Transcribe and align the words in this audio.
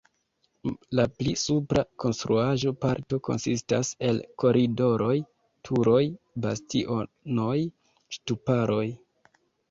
La 0.99 1.03
pli 1.17 1.31
supra 1.39 1.81
konstruaĵo-parto 2.03 3.19
konsistas 3.27 3.91
el 4.07 4.17
koridoroj, 4.43 5.17
turoj, 5.69 5.99
bastionoj, 6.47 7.59
ŝtuparoj. 8.17 8.87